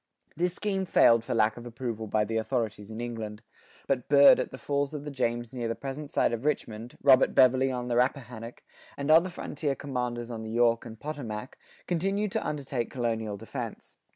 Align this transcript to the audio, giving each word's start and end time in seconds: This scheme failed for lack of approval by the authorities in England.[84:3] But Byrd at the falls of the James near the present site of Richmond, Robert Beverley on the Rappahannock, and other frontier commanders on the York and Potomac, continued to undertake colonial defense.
This 0.35 0.55
scheme 0.55 0.85
failed 0.85 1.23
for 1.23 1.35
lack 1.35 1.57
of 1.57 1.65
approval 1.67 2.07
by 2.07 2.25
the 2.25 2.37
authorities 2.37 2.89
in 2.89 2.99
England.[84:3] 2.99 3.43
But 3.87 4.09
Byrd 4.09 4.39
at 4.39 4.49
the 4.49 4.57
falls 4.57 4.95
of 4.95 5.03
the 5.03 5.11
James 5.11 5.53
near 5.53 5.67
the 5.67 5.75
present 5.75 6.09
site 6.09 6.33
of 6.33 6.43
Richmond, 6.43 6.97
Robert 7.03 7.35
Beverley 7.35 7.71
on 7.71 7.87
the 7.87 7.95
Rappahannock, 7.97 8.63
and 8.97 9.11
other 9.11 9.29
frontier 9.29 9.75
commanders 9.75 10.31
on 10.31 10.41
the 10.41 10.49
York 10.49 10.87
and 10.87 10.99
Potomac, 10.99 11.55
continued 11.85 12.31
to 12.31 12.43
undertake 12.43 12.89
colonial 12.89 13.37
defense. 13.37 13.97